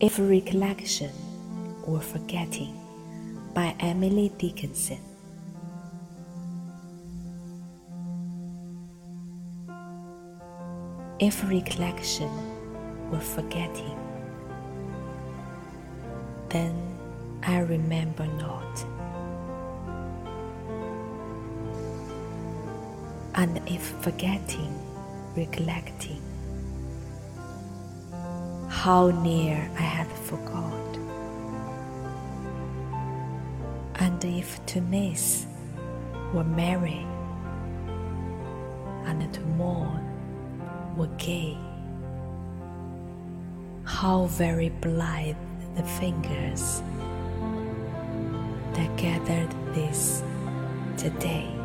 If 0.00 0.20
recollection 0.20 1.10
were 1.84 1.98
forgetting 1.98 2.72
by 3.52 3.74
Emily 3.80 4.30
Dickinson. 4.38 5.00
If 11.18 11.42
recollection 11.50 12.30
were 13.10 13.18
forgetting, 13.18 13.98
then 16.50 16.76
I 17.42 17.58
remember 17.58 18.26
not. 18.26 18.84
And 23.34 23.60
if 23.66 23.82
forgetting, 23.82 24.72
recollecting, 25.34 26.22
how 28.78 29.10
near 29.10 29.68
I 29.76 29.82
had 29.82 30.06
forgot. 30.06 30.98
And 33.96 34.24
if 34.24 34.64
to 34.66 34.80
miss 34.80 35.46
were 36.32 36.44
merry, 36.44 37.04
and 39.04 39.34
to 39.34 39.40
mourn 39.58 40.04
were 40.96 41.10
gay, 41.18 41.58
how 43.82 44.26
very 44.26 44.68
blithe 44.68 45.34
the 45.74 45.82
fingers 45.82 46.80
that 48.74 48.96
gathered 48.96 49.50
this 49.74 50.22
today. 50.96 51.57